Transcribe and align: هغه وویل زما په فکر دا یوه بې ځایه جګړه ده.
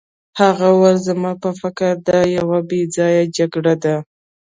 هغه 0.39 0.67
وویل 0.71 0.97
زما 1.07 1.31
په 1.43 1.49
فکر 1.61 1.91
دا 2.09 2.19
یوه 2.37 2.59
بې 2.69 2.81
ځایه 2.95 3.23
جګړه 3.37 3.73
ده. 3.83 3.95